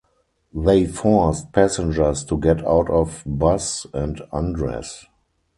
[0.55, 5.05] They forced passengers to get out of bus and undress.